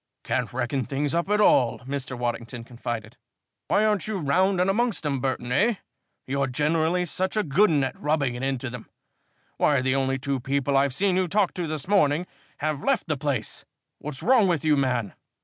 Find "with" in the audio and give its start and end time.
14.47-14.65